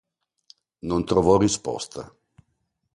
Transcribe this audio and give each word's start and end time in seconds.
Non 0.81 1.03
trovò 1.05 1.37
risposta. 1.37 2.11